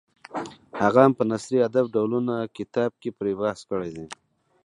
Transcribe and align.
هغه 0.81 0.99
هم 1.05 1.11
په 1.19 1.23
نثري 1.31 1.59
ادب 1.67 1.85
ډولونه 1.95 2.35
کتاب 2.57 2.91
کې 3.01 3.09
پرې 3.17 3.33
بحث 3.41 3.59
کړی 3.69 3.89
دی. 3.95 4.05